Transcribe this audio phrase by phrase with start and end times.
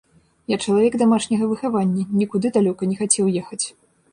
[0.53, 3.63] Я чалавек дамашняга выхавання, нікуды далёка не хацеў ехаць.